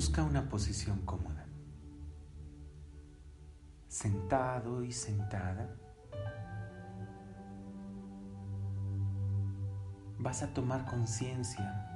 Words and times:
Busca 0.00 0.22
una 0.22 0.48
posición 0.48 1.00
cómoda. 1.04 1.44
Sentado 3.86 4.82
y 4.82 4.92
sentada. 4.92 5.76
Vas 10.18 10.42
a 10.42 10.54
tomar 10.54 10.86
conciencia 10.86 11.86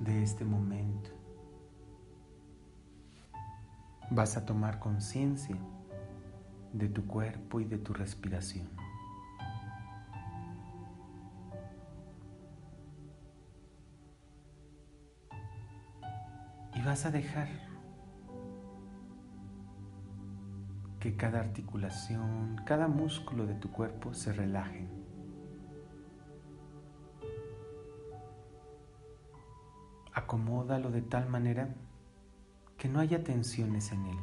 de 0.00 0.22
este 0.22 0.44
momento. 0.44 1.08
Vas 4.10 4.36
a 4.36 4.44
tomar 4.44 4.78
conciencia 4.78 5.56
de 6.74 6.88
tu 6.88 7.06
cuerpo 7.06 7.58
y 7.58 7.64
de 7.64 7.78
tu 7.78 7.94
respiración. 7.94 8.68
Vas 16.94 17.06
a 17.06 17.10
dejar 17.10 17.48
que 21.00 21.16
cada 21.16 21.40
articulación, 21.40 22.54
cada 22.64 22.86
músculo 22.86 23.46
de 23.46 23.56
tu 23.56 23.72
cuerpo 23.72 24.14
se 24.14 24.32
relajen. 24.32 24.88
Acomódalo 30.12 30.92
de 30.92 31.02
tal 31.02 31.28
manera 31.28 31.74
que 32.78 32.88
no 32.88 33.00
haya 33.00 33.24
tensiones 33.24 33.90
en 33.90 34.06
él. 34.06 34.18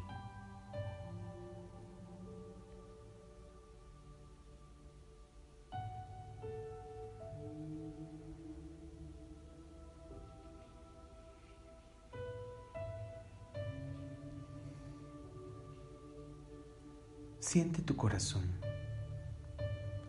Siente 17.51 17.81
tu 17.81 17.97
corazón. 17.97 18.43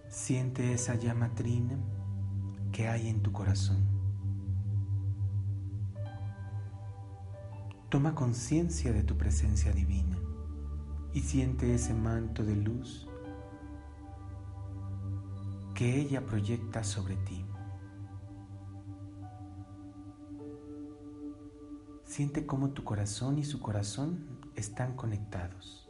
Siente 0.09 0.75
esa 0.75 0.95
llama 0.95 1.35
trina 1.35 1.77
que 2.71 2.87
hay 2.87 3.09
en 3.09 3.21
tu 3.21 3.33
corazón. 3.33 3.85
Toma 7.89 8.15
conciencia 8.15 8.93
de 8.93 9.03
tu 9.03 9.19
presencia 9.19 9.73
divina 9.73 10.21
y 11.15 11.23
siente 11.23 11.75
ese 11.75 11.95
manto 11.95 12.45
de 12.45 12.55
luz 12.55 13.09
que 15.75 16.01
ella 16.01 16.25
proyecta 16.25 16.85
sobre 16.85 17.17
ti. 17.17 17.45
Siente 22.05 22.47
cómo 22.47 22.71
tu 22.71 22.85
corazón 22.85 23.41
y 23.41 23.45
su 23.45 23.59
corazón 23.59 24.29
están 24.55 24.95
conectados. 24.95 25.82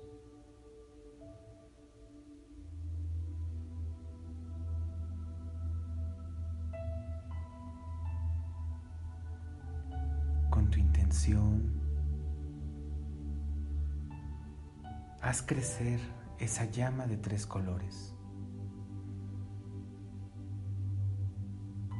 Haz 15.22 15.40
crecer 15.40 16.00
esa 16.38 16.64
llama 16.64 17.06
de 17.06 17.16
tres 17.16 17.46
colores. 17.46 18.14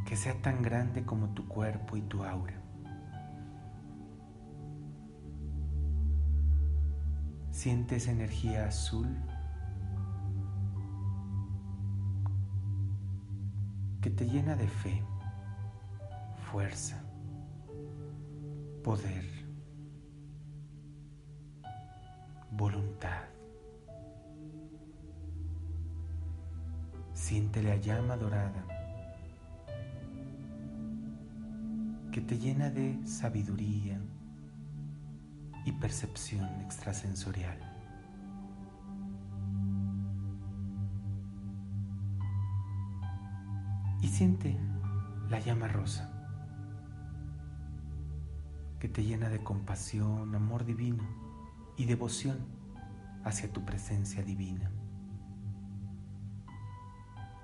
Que 0.06 0.16
sea 0.16 0.42
tan 0.42 0.60
grande 0.60 1.04
como 1.04 1.28
tu 1.28 1.46
cuerpo 1.46 1.96
y 1.96 2.02
tu 2.02 2.24
aura. 2.24 2.60
Siente 7.50 7.96
esa 7.96 8.10
energía 8.10 8.66
azul 8.66 9.08
que 14.00 14.10
te 14.10 14.28
llena 14.28 14.56
de 14.56 14.66
fe, 14.66 15.04
fuerza, 16.50 17.04
poder, 18.82 19.41
voluntad. 22.52 23.22
Siente 27.14 27.62
la 27.62 27.76
llama 27.76 28.16
dorada 28.16 28.64
que 32.10 32.20
te 32.20 32.38
llena 32.38 32.68
de 32.68 33.06
sabiduría 33.06 33.98
y 35.64 35.72
percepción 35.72 36.60
extrasensorial. 36.60 37.58
Y 44.02 44.08
siente 44.08 44.58
la 45.30 45.38
llama 45.38 45.68
rosa 45.68 46.10
que 48.78 48.88
te 48.88 49.04
llena 49.04 49.28
de 49.30 49.42
compasión, 49.42 50.34
amor 50.34 50.64
divino 50.66 51.31
y 51.76 51.84
devoción 51.84 52.38
hacia 53.24 53.52
tu 53.52 53.64
presencia 53.64 54.22
divina, 54.22 54.70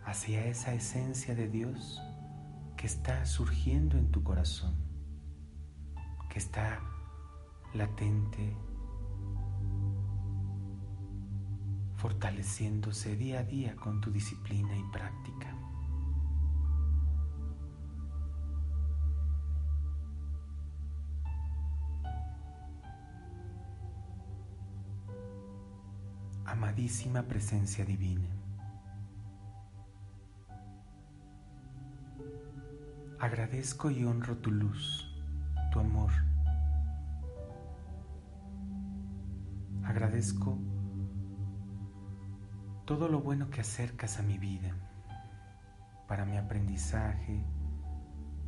hacia 0.05 0.45
esa 0.47 0.75
esencia 0.75 1.35
de 1.35 1.49
Dios 1.49 2.03
que 2.77 2.87
está 2.87 3.27
surgiendo 3.27 3.99
en 3.99 4.11
tu 4.11 4.23
corazón, 4.23 4.77
que 6.31 6.39
está 6.39 6.81
latente, 7.75 8.57
fortaleciéndose 11.97 13.17
día 13.17 13.41
a 13.41 13.43
día 13.43 13.75
con 13.75 14.01
tu 14.01 14.13
disciplina 14.13 14.77
y 14.77 14.85
práctica. 14.93 15.58
Amadísima 26.79 27.25
presencia 27.25 27.85
divina. 27.85 28.29
Agradezco 33.19 33.91
y 33.91 34.05
honro 34.05 34.37
tu 34.37 34.53
luz, 34.53 35.13
tu 35.73 35.81
amor. 35.81 36.13
Agradezco 39.83 40.57
todo 42.85 43.09
lo 43.09 43.23
bueno 43.23 43.51
que 43.51 43.61
acercas 43.61 44.21
a 44.21 44.23
mi 44.23 44.39
vida, 44.39 44.73
para 46.07 46.25
mi 46.25 46.37
aprendizaje, 46.37 47.43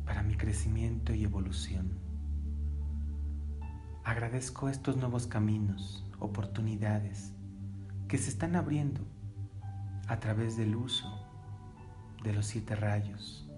para 0.05 0.23
mi 0.23 0.35
crecimiento 0.35 1.13
y 1.13 1.25
evolución. 1.25 1.99
Agradezco 4.05 4.69
estos 4.69 4.95
nuevos 4.95 5.27
caminos, 5.27 6.05
oportunidades, 6.19 7.33
que 8.11 8.17
se 8.17 8.29
están 8.29 8.57
abriendo 8.57 8.99
a 10.09 10.19
través 10.19 10.57
del 10.57 10.75
uso 10.75 11.09
de 12.25 12.33
los 12.33 12.45
siete 12.45 12.75
rayos 12.75 13.49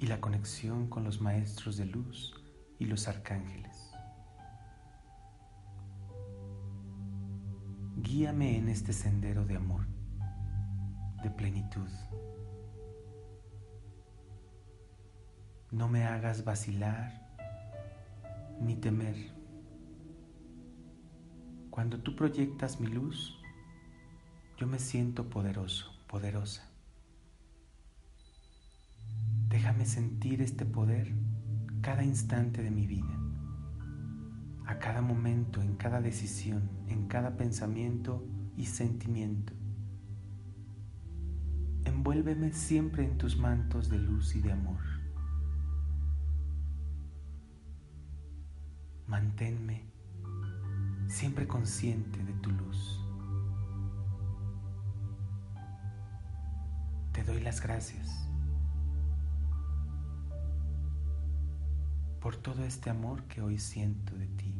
y 0.00 0.08
la 0.08 0.20
conexión 0.20 0.88
con 0.88 1.04
los 1.04 1.20
maestros 1.20 1.76
de 1.76 1.84
luz 1.84 2.34
y 2.80 2.86
los 2.86 3.06
arcángeles. 3.06 3.92
Guíame 7.98 8.56
en 8.56 8.68
este 8.68 8.92
sendero 8.92 9.44
de 9.44 9.54
amor, 9.54 9.86
de 11.22 11.30
plenitud. 11.30 11.90
No 15.70 15.86
me 15.86 16.06
hagas 16.06 16.44
vacilar 16.44 17.30
ni 18.60 18.74
temer. 18.74 19.32
Cuando 21.70 22.00
tú 22.00 22.16
proyectas 22.16 22.80
mi 22.80 22.88
luz, 22.88 23.39
yo 24.60 24.66
me 24.66 24.78
siento 24.78 25.30
poderoso, 25.30 25.90
poderosa. 26.06 26.68
Déjame 29.48 29.86
sentir 29.86 30.42
este 30.42 30.66
poder 30.66 31.14
cada 31.80 32.04
instante 32.04 32.62
de 32.62 32.70
mi 32.70 32.86
vida, 32.86 33.18
a 34.66 34.78
cada 34.78 35.00
momento, 35.00 35.62
en 35.62 35.76
cada 35.76 36.02
decisión, 36.02 36.68
en 36.88 37.08
cada 37.08 37.38
pensamiento 37.38 38.22
y 38.54 38.66
sentimiento. 38.66 39.54
Envuélveme 41.86 42.52
siempre 42.52 43.06
en 43.06 43.16
tus 43.16 43.38
mantos 43.38 43.88
de 43.88 43.98
luz 43.98 44.36
y 44.36 44.42
de 44.42 44.52
amor. 44.52 44.82
Manténme 49.06 49.86
siempre 51.08 51.48
consciente 51.48 52.22
de 52.22 52.34
tu 52.34 52.50
luz. 52.50 52.99
Doy 57.30 57.40
las 57.42 57.60
gracias 57.60 58.28
por 62.20 62.36
todo 62.36 62.64
este 62.64 62.90
amor 62.90 63.22
que 63.24 63.40
hoy 63.40 63.58
siento 63.58 64.16
de 64.16 64.26
ti. 64.26 64.54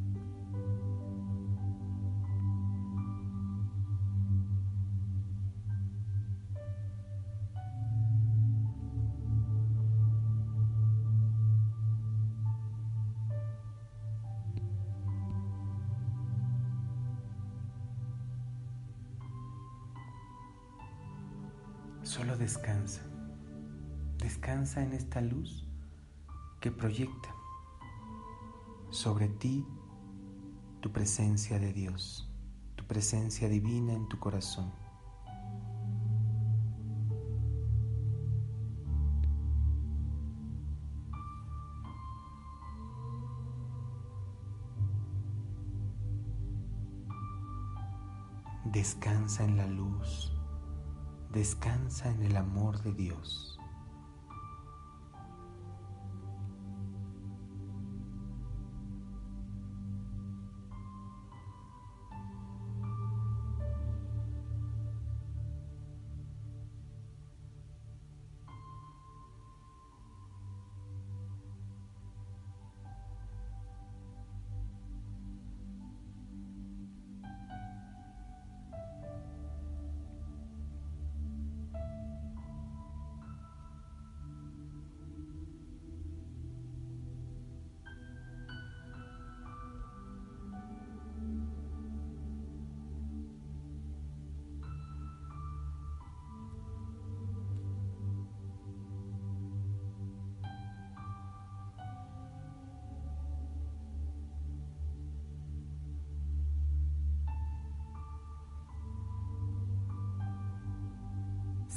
Descansa. 22.50 23.02
Descansa 24.18 24.82
en 24.82 24.92
esta 24.92 25.20
luz 25.20 25.68
que 26.60 26.72
proyecta 26.72 27.32
sobre 28.90 29.28
ti 29.28 29.64
tu 30.80 30.90
presencia 30.90 31.60
de 31.60 31.72
Dios, 31.72 32.28
tu 32.74 32.84
presencia 32.88 33.48
divina 33.48 33.92
en 33.92 34.08
tu 34.08 34.18
corazón. 34.18 34.72
Descansa 48.64 49.44
en 49.44 49.56
la 49.56 49.68
luz 49.68 50.39
descansa 51.30 52.10
en 52.10 52.22
el 52.24 52.36
amor 52.36 52.82
de 52.82 52.92
Dios. 52.92 53.59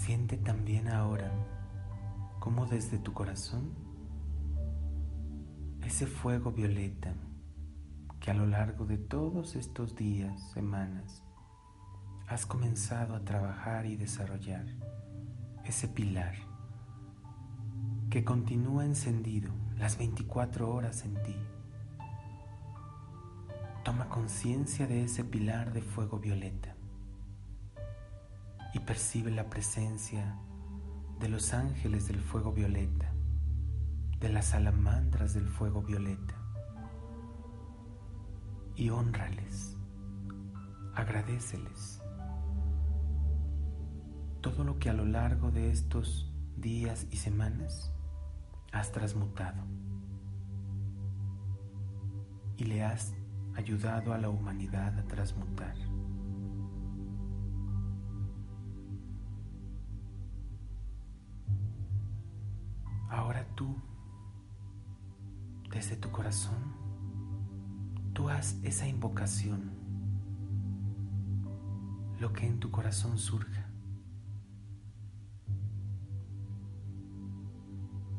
Siente 0.06 0.36
también 0.36 0.90
ahora 0.90 1.32
cómo 2.42 2.66
desde 2.66 2.98
tu 2.98 3.14
corazón 3.14 3.72
ese 5.82 6.08
fuego 6.08 6.52
violeta 6.52 7.14
que 8.20 8.30
a 8.30 8.34
lo 8.34 8.46
largo 8.46 8.86
de 8.86 8.98
todos 8.98 9.56
estos 9.56 9.96
días, 9.96 10.52
semanas, 10.52 11.24
has 12.28 12.46
comenzado 12.46 13.16
a 13.16 13.24
trabajar 13.24 13.86
y 13.86 13.96
desarrollar, 13.96 14.66
ese 15.64 15.88
pilar 15.88 16.36
que 18.10 18.26
continúa 18.26 18.84
encendido 18.84 19.54
las 19.78 19.98
24 19.98 20.70
horas 20.70 21.06
en 21.06 21.14
ti. 21.24 21.38
Toma 23.86 24.10
conciencia 24.10 24.86
de 24.86 25.06
ese 25.06 25.24
pilar 25.24 25.72
de 25.72 25.82
fuego 25.82 26.20
violeta 26.20 26.73
y 28.74 28.80
percibe 28.80 29.32
la 29.32 29.50
presencia 29.50 30.38
de 31.20 31.30
los 31.30 31.54
ángeles 31.54 32.08
del 32.08 32.20
fuego 32.20 32.52
violeta, 32.52 33.14
de 34.20 34.30
las 34.30 34.46
salamandras 34.46 35.34
del 35.34 35.48
fuego 35.48 35.82
violeta. 35.82 36.36
Y 38.76 38.90
honrales, 38.90 39.78
agradeceles 40.96 42.02
todo 44.44 44.66
lo 44.66 44.78
que 44.78 44.90
a 44.90 44.94
lo 44.94 45.06
largo 45.06 45.52
de 45.52 45.72
estos 45.72 46.30
días 46.58 47.08
y 47.12 47.16
semanas 47.16 47.94
has 48.74 48.92
transmutado 48.92 49.64
y 52.58 52.66
le 52.66 52.84
has 52.84 53.14
ayudado 53.56 54.14
a 54.14 54.18
la 54.18 54.30
humanidad 54.30 55.00
a 55.00 55.04
transmutar. 55.06 55.76
Ahora 63.14 63.46
tú, 63.54 63.76
desde 65.70 65.96
tu 65.96 66.10
corazón, 66.10 66.74
tú 68.12 68.28
haz 68.28 68.58
esa 68.64 68.88
invocación, 68.88 69.70
lo 72.20 72.34
que 72.34 72.48
en 72.48 72.60
tu 72.60 72.72
corazón 72.72 73.20
surja. 73.20 73.70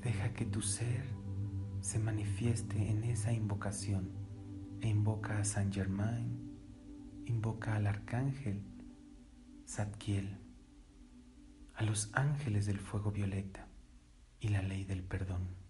Deja 0.00 0.32
que 0.32 0.44
tu 0.44 0.62
ser 0.62 1.04
se 1.80 1.98
manifieste 1.98 2.88
en 2.88 3.02
esa 3.02 3.32
invocación 3.32 4.12
e 4.80 4.88
invoca 4.88 5.40
a 5.40 5.44
San 5.44 5.72
Germain, 5.72 6.56
invoca 7.26 7.74
al 7.74 7.88
arcángel 7.88 8.62
Zadkiel, 9.66 10.38
a 11.74 11.82
los 11.82 12.14
ángeles 12.14 12.66
del 12.66 12.78
fuego 12.78 13.10
violeta 13.10 13.63
y 14.44 14.48
la 14.48 14.60
ley 14.60 14.84
del 14.84 15.02
perdón. 15.02 15.63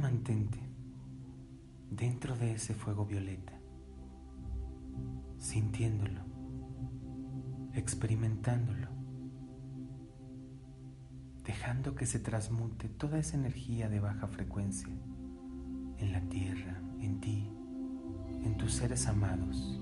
Mantente 0.00 0.58
dentro 1.90 2.36
de 2.36 2.52
ese 2.52 2.74
fuego 2.74 3.04
violeta, 3.04 3.52
sintiéndolo, 5.38 6.22
experimentándolo, 7.74 8.88
dejando 11.44 11.94
que 11.94 12.06
se 12.06 12.18
transmute 12.18 12.88
toda 12.88 13.18
esa 13.18 13.36
energía 13.36 13.88
de 13.88 14.00
baja 14.00 14.26
frecuencia 14.28 14.88
en 15.98 16.12
la 16.12 16.20
tierra, 16.28 16.80
en 17.00 17.20
ti, 17.20 17.50
en 18.42 18.56
tus 18.56 18.72
seres 18.72 19.06
amados, 19.06 19.78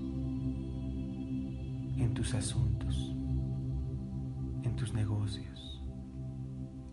en 1.97 2.13
tus 2.13 2.33
asuntos, 2.33 3.15
en 4.63 4.75
tus 4.75 4.93
negocios, 4.93 5.81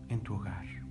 en 0.07 0.21
tu 0.21 0.35
hogar. 0.35 0.86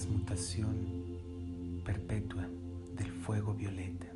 Transmutación 0.00 1.82
perpetua 1.84 2.48
del 2.96 3.12
fuego 3.12 3.52
violeta. 3.52 4.09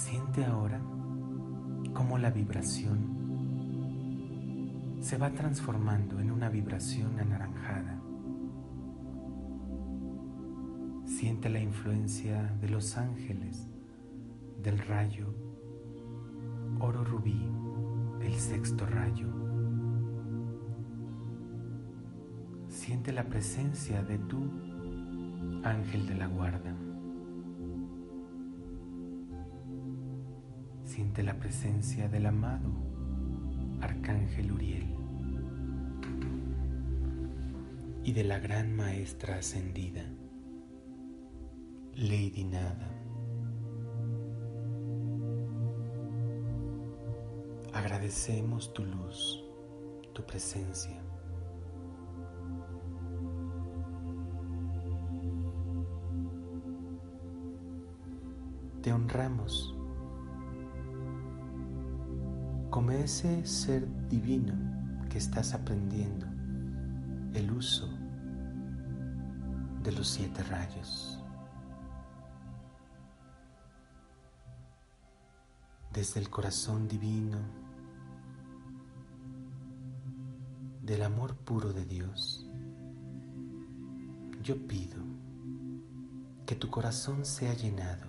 Siente 0.00 0.44
ahora 0.46 0.80
cómo 1.92 2.16
la 2.16 2.30
vibración 2.30 3.18
se 4.98 5.18
va 5.18 5.30
transformando 5.30 6.18
en 6.20 6.30
una 6.30 6.48
vibración 6.48 7.20
anaranjada. 7.20 8.00
Siente 11.04 11.50
la 11.50 11.60
influencia 11.60 12.56
de 12.62 12.70
los 12.70 12.96
ángeles, 12.96 13.68
del 14.62 14.78
rayo, 14.78 15.34
oro 16.80 17.04
rubí, 17.04 17.46
el 18.22 18.34
sexto 18.36 18.86
rayo. 18.86 19.28
Siente 22.68 23.12
la 23.12 23.24
presencia 23.24 24.02
de 24.02 24.16
tu 24.18 24.50
ángel 25.62 26.06
de 26.06 26.14
la 26.14 26.26
guarda. 26.26 26.74
Siente 30.90 31.22
la 31.22 31.38
presencia 31.38 32.08
del 32.08 32.26
amado 32.26 32.68
Arcángel 33.80 34.50
Uriel 34.50 34.92
y 38.02 38.10
de 38.10 38.24
la 38.24 38.40
gran 38.40 38.74
maestra 38.74 39.36
ascendida, 39.36 40.02
Lady 41.94 42.42
Nada. 42.42 42.90
Agradecemos 47.72 48.74
tu 48.74 48.84
luz, 48.84 49.44
tu 50.12 50.26
presencia. 50.26 51.00
Te 58.82 58.92
honramos 58.92 59.79
como 62.80 62.92
ese 62.92 63.44
ser 63.44 63.86
divino 64.08 64.54
que 65.10 65.18
estás 65.18 65.52
aprendiendo 65.52 66.24
el 67.34 67.50
uso 67.52 67.86
de 69.82 69.92
los 69.92 70.08
siete 70.08 70.42
rayos. 70.44 71.22
Desde 75.92 76.20
el 76.20 76.30
corazón 76.30 76.88
divino, 76.88 77.36
del 80.80 81.02
amor 81.02 81.36
puro 81.36 81.74
de 81.74 81.84
Dios, 81.84 82.48
yo 84.42 84.56
pido 84.66 85.04
que 86.46 86.56
tu 86.56 86.70
corazón 86.70 87.26
sea 87.26 87.52
llenado 87.52 88.06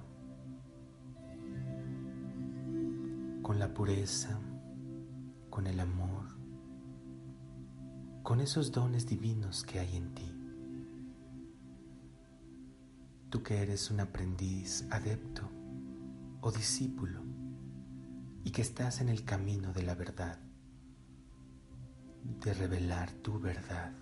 con 3.42 3.60
la 3.60 3.74
pureza, 3.74 4.40
con 5.52 5.68
el 5.68 5.82
amor, 5.82 6.28
con 8.24 8.40
esos 8.40 8.72
dones 8.72 9.06
divinos 9.06 9.64
que 9.64 9.80
hay 9.80 9.98
en 9.98 10.16
ti. 10.16 10.34
Tú 13.30 13.44
que 13.44 13.62
eres 13.62 13.92
un 13.92 14.00
aprendiz, 14.00 14.88
adepto 14.90 15.44
o 16.40 16.52
discípulo 16.52 17.22
y 18.46 18.52
que 18.52 18.62
estás 18.62 19.02
en 19.02 19.10
el 19.10 19.26
camino 19.26 19.74
de 19.74 19.84
la 19.84 19.94
verdad, 19.94 20.40
de 22.24 22.54
revelar 22.54 23.12
tu 23.12 23.38
verdad. 23.38 23.94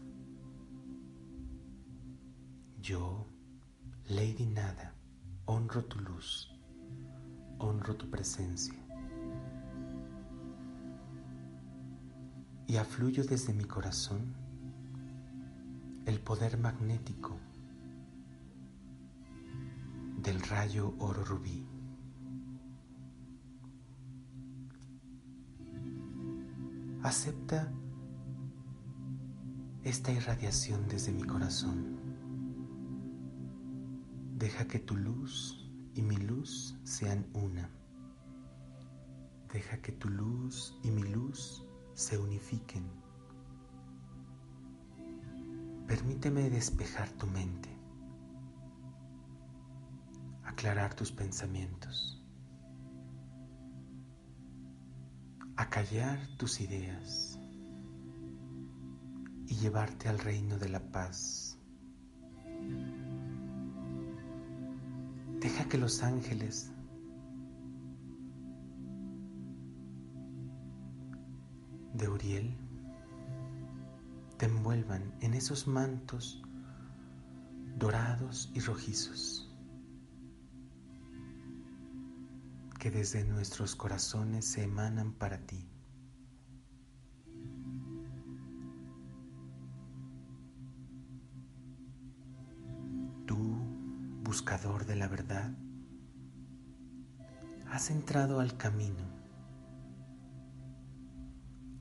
Yo, 2.79 3.25
Lady 4.07 4.45
Nada, 4.45 4.93
honro 5.45 5.83
tu 5.85 5.99
luz, 5.99 6.55
honro 7.57 7.95
tu 7.95 8.07
presencia 8.07 8.88
y 12.69 12.77
afluyo 12.77 13.23
desde 13.23 13.51
mi 13.51 13.63
corazón 13.63 14.31
el 16.05 16.19
poder 16.19 16.59
magnético 16.59 17.35
del 20.21 20.39
rayo 20.41 20.93
oro 20.99 21.23
rubí. 21.23 21.65
Acepta 27.01 27.71
esta 29.83 30.11
irradiación 30.11 30.87
desde 30.87 31.11
mi 31.11 31.23
corazón. 31.23 31.97
Deja 34.37 34.67
que 34.67 34.77
tu 34.77 34.95
luz 34.95 35.67
y 35.95 36.03
mi 36.03 36.17
luz 36.17 36.77
sean 36.83 37.25
una. 37.33 37.67
Deja 39.51 39.77
que 39.81 39.91
tu 39.91 40.07
luz 40.09 40.78
se 41.99 42.17
unifiquen. 42.17 42.89
Permíteme 45.85 46.49
despejar 46.49 47.09
tu 47.09 47.27
mente, 47.27 47.69
aclarar 50.45 50.93
tus 50.93 51.11
pensamientos, 51.11 52.23
acallar 55.57 56.25
tus 56.37 56.61
ideas 56.61 57.37
y 59.47 59.55
llevarte 59.55 60.07
al 60.07 60.19
reino 60.19 60.57
de 60.57 60.69
la 60.69 60.79
paz. 60.79 61.59
Deja 65.41 65.65
que 65.67 65.77
los 65.77 66.01
ángeles 66.01 66.71
de 71.99 72.07
Uriel 72.07 72.55
te 74.37 74.45
envuelvan 74.45 75.13
en 75.19 75.33
esos 75.33 75.67
mantos 75.67 76.41
dorados 77.77 78.49
y 78.53 78.61
rojizos 78.61 79.53
que 82.79 82.89
desde 82.89 83.25
nuestros 83.25 83.75
corazones 83.75 84.45
se 84.45 84.63
emanan 84.63 85.11
para 85.11 85.39
ti. 85.39 85.67
Tú, 93.25 93.37
buscador 94.23 94.85
de 94.85 94.95
la 94.95 95.09
verdad, 95.09 95.51
has 97.69 97.91
entrado 97.91 98.39
al 98.39 98.55
camino 98.55 99.18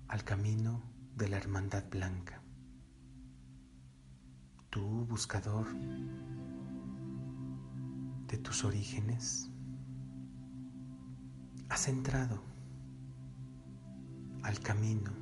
al 0.09 0.25
camino 0.25 0.83
de 1.17 1.29
la 1.29 1.37
hermandad 1.37 1.85
blanca. 1.91 2.43
Tú, 4.71 5.07
buscador 5.07 5.67
de 8.27 8.39
tus 8.39 8.65
orígenes, 8.65 9.51
has 11.69 11.89
entrado 11.89 12.43
al 14.43 14.59
camino 14.61 15.13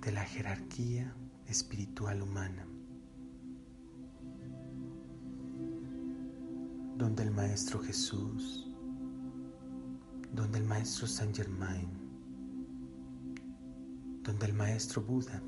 de 0.00 0.10
la 0.10 0.24
jerarquía 0.24 1.14
espiritual 1.46 2.20
humana, 2.20 2.66
donde 6.96 7.22
el 7.22 7.30
Maestro 7.30 7.80
Jesús, 7.80 8.66
donde 10.32 10.58
el 10.58 10.64
Maestro 10.64 11.06
Saint 11.06 11.36
Germain, 11.36 12.03
donde 14.24 14.46
el 14.46 14.54
maestro 14.54 15.02
Buda 15.02 15.40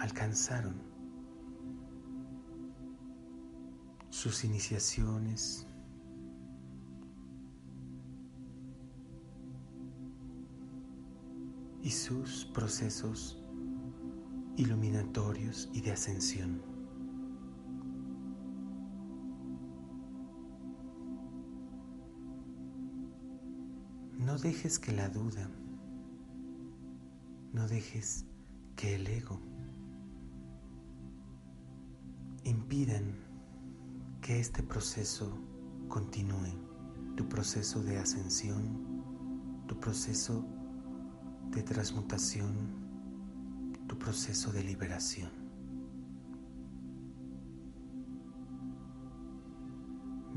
alcanzaron 0.00 0.82
sus 4.10 4.42
iniciaciones, 4.44 5.66
y 11.86 11.90
sus 11.92 12.44
procesos 12.46 13.40
iluminatorios 14.56 15.70
y 15.72 15.82
de 15.82 15.92
ascensión. 15.92 16.60
No 24.18 24.36
dejes 24.36 24.80
que 24.80 24.90
la 24.90 25.08
duda 25.08 25.48
no 27.56 27.66
dejes 27.66 28.26
que 28.76 28.96
el 28.96 29.06
ego 29.06 29.40
impidan 32.44 33.16
que 34.20 34.38
este 34.38 34.62
proceso 34.62 35.38
continúe, 35.88 36.52
tu 37.16 37.26
proceso 37.30 37.82
de 37.82 37.96
ascensión, 37.96 39.64
tu 39.66 39.80
proceso 39.80 40.44
de 41.50 41.62
transmutación, 41.62 42.52
tu 43.88 43.98
proceso 43.98 44.52
de 44.52 44.62
liberación. 44.62 45.30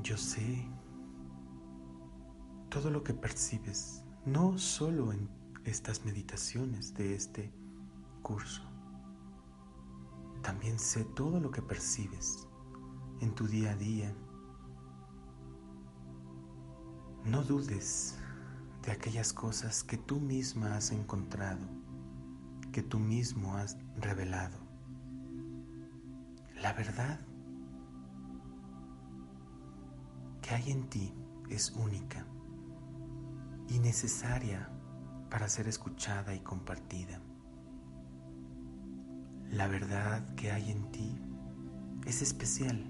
Yo 0.01 0.15
sé 0.15 0.65
todo 2.69 2.89
lo 2.89 3.03
que 3.03 3.13
percibes, 3.13 4.05
no 4.25 4.57
solo 4.57 5.11
en 5.11 5.38
estas 5.65 6.05
meditaciones 6.05 6.93
de 6.93 7.15
este 7.15 7.53
curso. 8.21 8.63
También 10.41 10.79
sé 10.79 11.03
todo 11.03 11.39
lo 11.39 11.51
que 11.51 11.61
percibes 11.61 12.47
en 13.21 13.35
tu 13.35 13.47
día 13.47 13.71
a 13.71 13.75
día. 13.75 14.15
No 17.25 17.43
dudes 17.43 18.17
de 18.83 18.91
aquellas 18.91 19.33
cosas 19.33 19.83
que 19.83 19.97
tú 19.97 20.19
misma 20.19 20.77
has 20.77 20.91
encontrado, 20.91 21.67
que 22.71 22.81
tú 22.81 22.99
mismo 22.99 23.55
has 23.55 23.77
revelado. 23.97 24.57
La 26.61 26.73
verdad 26.73 27.19
que 30.41 30.55
hay 30.55 30.71
en 30.71 30.89
ti 30.89 31.13
es 31.49 31.71
única 31.71 32.25
y 33.67 33.79
necesaria 33.79 34.69
para 35.29 35.47
ser 35.47 35.67
escuchada 35.67 36.33
y 36.33 36.39
compartida. 36.39 37.21
La 39.51 39.67
verdad 39.67 40.35
que 40.35 40.51
hay 40.51 40.71
en 40.71 40.91
ti 40.91 41.17
es 42.05 42.21
especial 42.21 42.85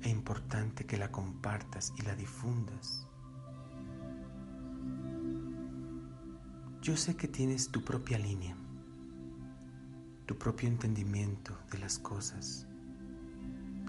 e 0.00 0.08
importante 0.08 0.84
que 0.84 0.96
la 0.96 1.10
compartas 1.10 1.92
y 1.98 2.02
la 2.02 2.14
difundas. 2.14 3.06
Yo 6.80 6.96
sé 6.96 7.16
que 7.16 7.28
tienes 7.28 7.70
tu 7.70 7.84
propia 7.84 8.18
línea, 8.18 8.56
tu 10.26 10.36
propio 10.36 10.68
entendimiento 10.68 11.56
de 11.70 11.78
las 11.78 11.98
cosas 11.98 12.66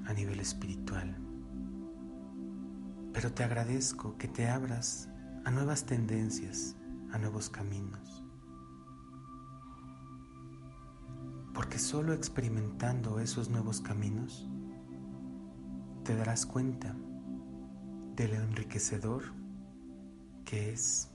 a 0.05 0.13
nivel 0.13 0.39
espiritual, 0.39 1.17
pero 3.11 3.31
te 3.33 3.43
agradezco 3.43 4.17
que 4.17 4.27
te 4.27 4.47
abras 4.47 5.09
a 5.45 5.51
nuevas 5.51 5.85
tendencias 5.85 6.75
a 7.13 7.19
nuevos 7.19 7.49
caminos. 7.49 8.23
Porque 11.53 11.77
solo 11.77 12.13
experimentando 12.13 13.19
esos 13.19 13.49
nuevos 13.49 13.79
caminos 13.79 14.49
te 16.03 16.15
darás 16.15 16.45
cuenta 16.45 16.95
de 18.15 18.27
lo 18.27 18.35
enriquecedor 18.35 19.23
que 20.43 20.73
es 20.73 21.11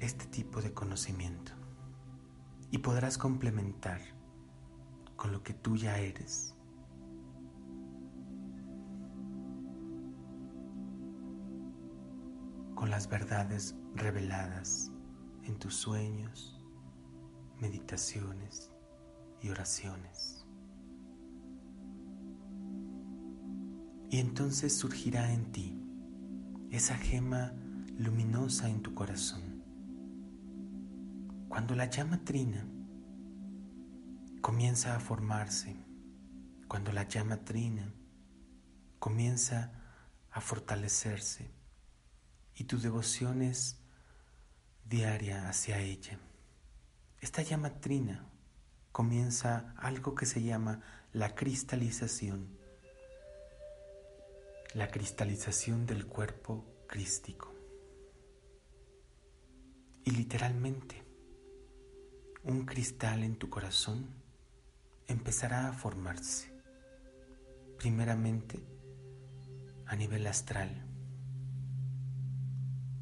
este 0.00 0.26
tipo 0.26 0.60
de 0.60 0.72
conocimiento 0.72 1.52
y 2.70 2.78
podrás 2.78 3.16
complementar 3.16 4.00
con 5.16 5.32
lo 5.32 5.42
que 5.42 5.54
tú 5.54 5.76
ya 5.76 5.98
eres 5.98 6.54
las 12.94 13.08
verdades 13.08 13.74
reveladas 13.96 14.92
en 15.42 15.58
tus 15.58 15.74
sueños, 15.74 16.62
meditaciones 17.58 18.70
y 19.42 19.48
oraciones. 19.48 20.46
Y 24.10 24.20
entonces 24.20 24.78
surgirá 24.78 25.32
en 25.32 25.50
ti 25.50 25.82
esa 26.70 26.96
gema 26.96 27.52
luminosa 27.98 28.68
en 28.68 28.80
tu 28.80 28.94
corazón. 28.94 29.64
Cuando 31.48 31.74
la 31.74 31.86
llama 31.86 32.24
trina 32.24 32.64
comienza 34.40 34.94
a 34.94 35.00
formarse, 35.00 35.76
cuando 36.68 36.92
la 36.92 37.08
llama 37.08 37.38
trina 37.38 37.92
comienza 39.00 39.72
a 40.30 40.40
fortalecerse 40.40 41.63
y 42.56 42.64
tu 42.64 42.78
devoción 42.78 43.42
es 43.42 43.78
diaria 44.84 45.48
hacia 45.48 45.78
ella. 45.80 46.18
Esta 47.20 47.42
llama 47.42 47.80
trina 47.80 48.26
comienza 48.92 49.74
algo 49.78 50.14
que 50.14 50.26
se 50.26 50.42
llama 50.42 50.82
la 51.12 51.34
cristalización, 51.34 52.48
la 54.74 54.88
cristalización 54.88 55.86
del 55.86 56.06
cuerpo 56.06 56.64
crístico. 56.86 57.52
Y 60.04 60.10
literalmente, 60.10 61.02
un 62.44 62.66
cristal 62.66 63.22
en 63.22 63.36
tu 63.36 63.48
corazón 63.48 64.06
empezará 65.08 65.68
a 65.68 65.72
formarse, 65.72 66.52
primeramente 67.78 68.60
a 69.86 69.96
nivel 69.96 70.26
astral, 70.26 70.83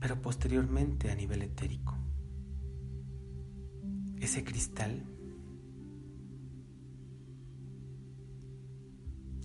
pero 0.02 0.20
posteriormente 0.20 1.12
a 1.12 1.14
nivel 1.14 1.42
etérico. 1.42 1.96
Ese 4.18 4.42
cristal 4.42 5.04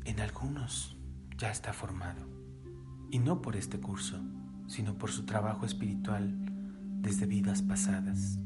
en 0.05 0.19
algunos 0.19 0.97
ya 1.37 1.51
está 1.51 1.73
formado, 1.73 2.25
y 3.11 3.19
no 3.19 3.39
por 3.39 3.55
este 3.55 3.79
curso, 3.79 4.19
sino 4.65 4.97
por 4.97 5.11
su 5.11 5.25
trabajo 5.25 5.63
espiritual 5.63 6.35
desde 7.03 7.27
vidas 7.27 7.61
pasadas. 7.61 8.39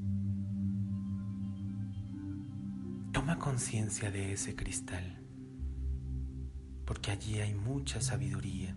Toma 3.13 3.39
conciencia 3.39 4.12
de 4.12 4.34
ese 4.34 4.54
cristal, 4.58 5.24
porque 6.86 7.12
allí 7.12 7.39
hay 7.39 7.54
mucha 7.54 8.02
sabiduría, 8.02 8.76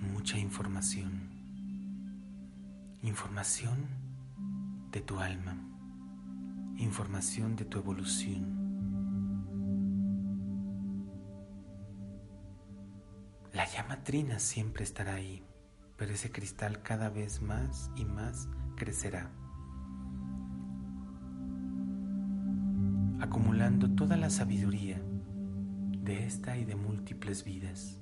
mucha 0.00 0.38
información, 0.38 1.31
información 3.02 3.86
de 4.90 5.00
tu 5.00 5.18
alma 5.18 5.72
información 6.82 7.56
de 7.56 7.64
tu 7.64 7.78
evolución. 7.78 8.60
La 13.52 13.66
llama 13.66 14.02
trina 14.02 14.38
siempre 14.38 14.84
estará 14.84 15.14
ahí, 15.14 15.44
pero 15.96 16.12
ese 16.12 16.30
cristal 16.30 16.82
cada 16.82 17.08
vez 17.10 17.42
más 17.42 17.90
y 17.96 18.04
más 18.04 18.48
crecerá, 18.76 19.30
acumulando 23.20 23.90
toda 23.90 24.16
la 24.16 24.30
sabiduría 24.30 25.00
de 25.98 26.26
esta 26.26 26.56
y 26.56 26.64
de 26.64 26.74
múltiples 26.74 27.44
vidas. 27.44 28.01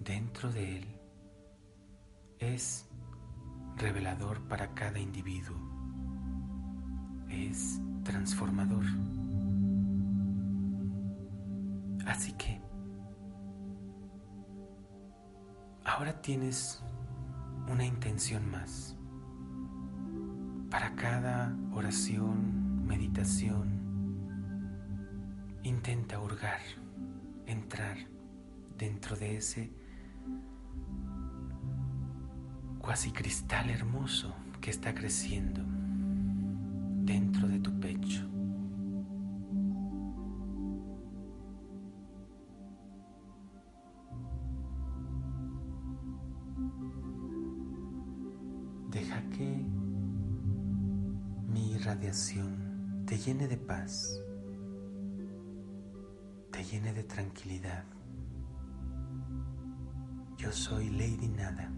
Dentro 0.00 0.50
de 0.50 0.78
él 0.78 0.86
es 2.38 2.88
revelador 3.76 4.40
para 4.48 4.74
cada 4.74 4.98
individuo, 4.98 5.56
es 7.28 7.80
transformador. 8.04 8.84
Así 12.06 12.32
que 12.32 12.60
ahora 15.84 16.20
tienes 16.22 16.82
una 17.70 17.84
intención 17.84 18.50
más 18.50 18.96
para 20.70 20.94
cada 20.94 21.56
oración, 21.72 22.86
meditación, 22.86 23.78
Intenta 25.64 26.18
hurgar, 26.18 26.60
entrar 27.48 27.96
dentro 28.76 29.16
de 29.16 29.36
ese 29.36 29.70
cuasi 32.78 33.10
cristal 33.10 33.70
hermoso 33.70 34.34
que 34.60 34.70
está 34.70 34.94
creciendo 34.94 35.62
dentro 37.04 37.48
de 37.48 37.58
tu 37.58 37.78
pecho. 37.80 38.27
Yo 60.48 60.54
soy 60.54 60.88
Lady 60.88 61.28
Nada 61.28 61.70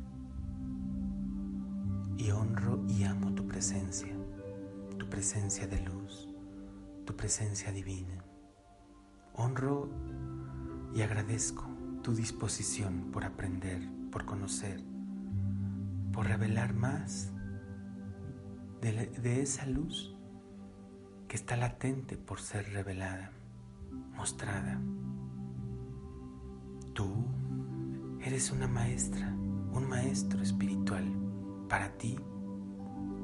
y 2.16 2.30
honro 2.30 2.84
y 2.86 3.02
amo 3.02 3.34
tu 3.34 3.48
presencia, 3.48 4.14
tu 4.96 5.08
presencia 5.08 5.66
de 5.66 5.80
luz, 5.80 6.28
tu 7.04 7.16
presencia 7.16 7.72
divina. 7.72 8.24
Honro 9.34 9.90
y 10.94 11.02
agradezco 11.02 11.66
tu 12.04 12.14
disposición 12.14 13.10
por 13.10 13.24
aprender, 13.24 13.90
por 14.12 14.24
conocer, 14.24 14.80
por 16.12 16.28
revelar 16.28 16.72
más 16.72 17.32
de, 18.80 19.06
de 19.20 19.42
esa 19.42 19.66
luz 19.66 20.14
que 21.26 21.34
está 21.34 21.56
latente 21.56 22.16
por 22.16 22.38
ser 22.38 22.72
revelada 22.72 23.32
mostrada. 24.14 24.80
Tú 26.94 27.29
eres 28.22 28.50
una 28.50 28.68
maestra, 28.68 29.28
un 29.28 29.88
maestro 29.88 30.42
espiritual 30.42 31.04
para 31.68 31.96
ti 31.96 32.18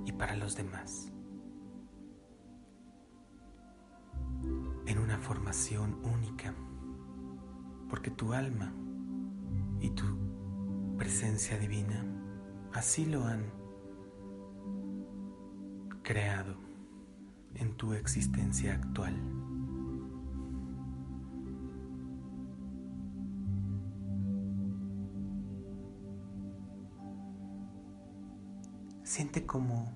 y 0.05 0.13
para 0.13 0.37
los 0.37 0.57
demás. 0.57 1.13
En 4.87 4.99
una 4.99 5.19
formación 5.19 5.99
única, 6.05 6.55
porque 7.91 8.11
tu 8.11 8.33
alma 8.33 8.73
y 9.81 9.91
tu 9.91 10.05
presencia 10.97 11.59
divina 11.59 12.05
así 12.73 13.05
lo 13.05 13.25
han 13.25 13.53
creado 16.03 16.57
en 17.55 17.77
tu 17.77 17.93
existencia 17.93 18.75
actual. 18.75 19.15
Siente 29.07 29.47
como 29.47 29.93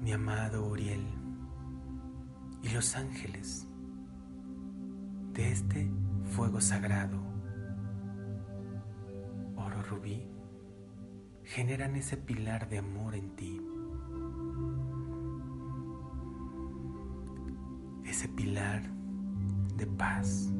mi 0.00 0.10
amado 0.10 0.66
Uriel 0.66 1.04
y 2.62 2.70
los 2.70 2.96
ángeles 2.96 3.68
de 5.34 5.52
este 5.52 5.92
fuego 6.34 6.62
sagrado, 6.62 7.18
oro 9.54 9.82
rubí, 9.82 10.26
generan 11.44 11.94
ese 11.94 12.16
pilar 12.16 12.70
de 12.70 12.78
amor 12.78 13.14
en 13.14 13.36
ti. 13.36 13.60
Ese 18.06 18.30
pilar 18.30 18.82
de 19.76 19.86
paz. 19.88 20.50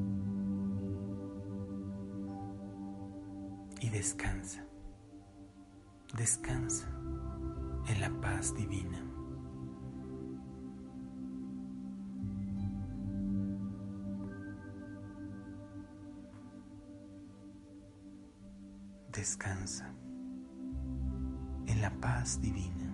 Y 3.80 3.88
descansa 3.88 4.66
descansa 6.12 6.88
en 7.86 8.00
la 8.00 8.10
paz 8.20 8.54
divina. 8.54 9.02
Descansa 19.10 19.92
en 21.66 21.80
la 21.80 21.90
paz 22.00 22.40
divina. 22.40 22.91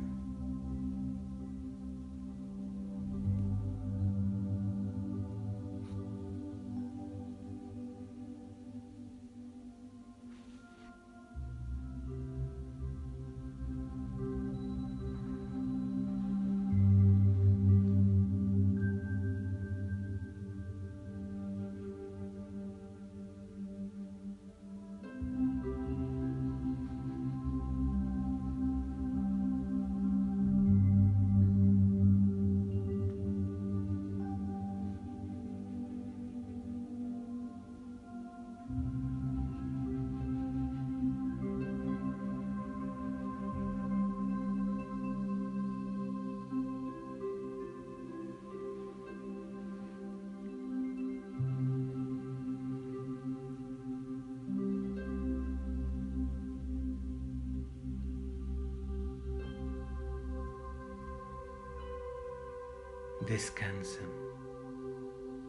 Descansa 63.29 64.01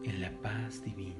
en 0.04 0.20
la 0.20 0.30
paz 0.42 0.84
divina. 0.84 1.19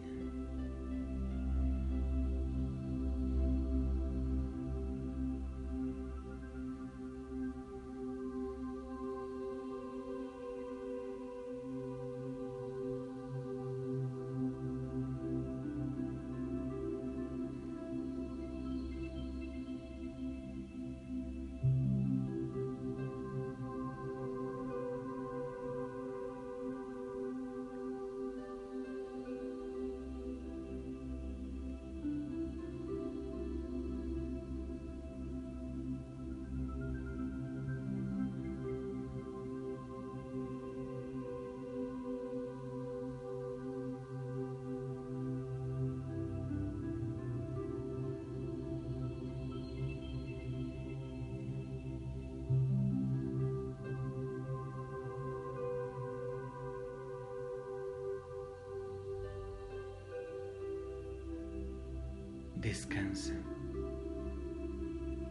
Descansa 62.60 63.32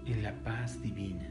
en 0.08 0.24
la 0.24 0.34
paz 0.44 0.82
divina. 0.82 1.30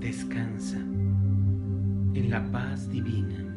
Descansa 0.00 0.78
en 0.78 2.30
la 2.30 2.50
paz 2.50 2.90
divina. 2.90 3.49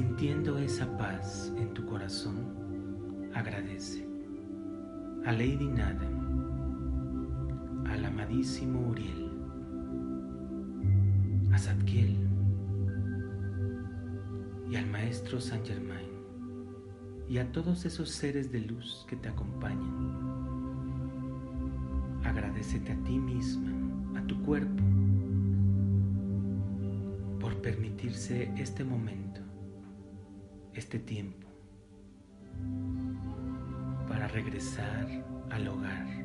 Sintiendo 0.00 0.56
esa 0.56 0.96
paz 0.96 1.52
en 1.58 1.74
tu 1.74 1.84
corazón, 1.84 2.36
agradece 3.34 4.08
a 5.26 5.32
Lady 5.32 5.68
Nada, 5.68 6.08
al 7.86 8.06
amadísimo 8.06 8.80
Uriel, 8.88 9.30
a 11.52 11.58
Zadkiel 11.58 12.16
y 14.70 14.76
al 14.76 14.86
Maestro 14.86 15.38
Saint 15.38 15.66
Germain 15.66 16.08
y 17.28 17.36
a 17.36 17.52
todos 17.52 17.84
esos 17.84 18.08
seres 18.08 18.50
de 18.50 18.60
luz 18.60 19.04
que 19.06 19.16
te 19.16 19.28
acompañan. 19.28 20.16
Agradecete 22.24 22.92
a 22.92 23.04
ti 23.04 23.18
misma, 23.18 24.18
a 24.18 24.22
tu 24.22 24.42
cuerpo, 24.44 24.82
por 27.38 27.60
permitirse 27.60 28.50
este 28.56 28.82
momento 28.82 29.39
este 30.80 30.98
tiempo 30.98 31.46
para 34.08 34.26
regresar 34.28 35.06
al 35.50 35.68
hogar, 35.68 36.19